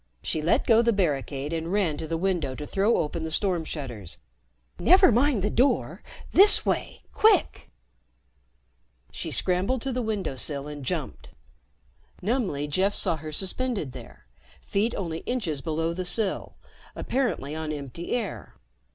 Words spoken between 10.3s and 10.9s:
sill and